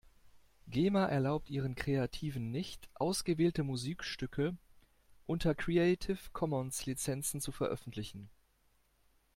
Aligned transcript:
Gema 0.67 1.05
erlaubt 1.05 1.51
ihren 1.51 1.75
Kreativen 1.75 2.49
nicht, 2.49 2.89
ausgewählte 2.95 3.61
Musikstücke 3.63 4.57
unter 5.27 5.53
Creative 5.53 6.17
Commons 6.33 6.87
Lizenzen 6.87 7.39
zu 7.39 7.51
veröffentlichen. 7.51 8.27